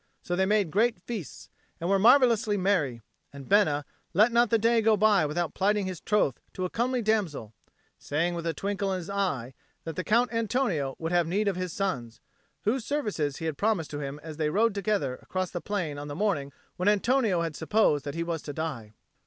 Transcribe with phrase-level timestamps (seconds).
[0.23, 1.47] So they made great feasts,
[1.79, 3.01] and were marvellously merry;
[3.31, 3.85] and Bena
[4.15, 7.53] let not the day go by without plighting his troth to a comely damsel,
[7.99, 9.53] saying with a twinkle in his eye
[9.83, 12.19] that the Count Antonio would have need of his sons,
[12.63, 16.07] whose services he had promised to him as they rode together across the plain on
[16.07, 18.95] the morning when Antonio had supposed that he was to die.